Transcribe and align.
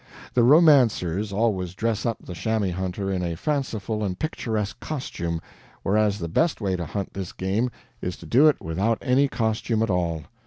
The 0.33 0.41
romancers 0.41 1.31
always 1.31 1.75
dress 1.75 2.07
up 2.07 2.17
the 2.25 2.33
chamois 2.33 2.71
hunter 2.71 3.11
in 3.11 3.21
a 3.21 3.35
fanciful 3.37 4.03
and 4.03 4.17
picturesque 4.17 4.79
costume, 4.79 5.39
whereas 5.83 6.17
the 6.17 6.27
best 6.27 6.59
way 6.59 6.75
to 6.75 6.87
hunt 6.87 7.13
this 7.13 7.31
game 7.31 7.69
is 8.01 8.17
to 8.17 8.25
do 8.25 8.47
it 8.47 8.59
without 8.59 8.97
any 9.03 9.27
costume 9.27 9.83
at 9.83 9.91
all. 9.91 10.23